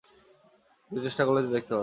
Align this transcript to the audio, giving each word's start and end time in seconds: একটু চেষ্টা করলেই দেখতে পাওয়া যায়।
একটু 0.91 1.01
চেষ্টা 1.03 1.23
করলেই 1.25 1.43
দেখতে 1.47 1.51
পাওয়া 1.51 1.69
যায়। 1.69 1.79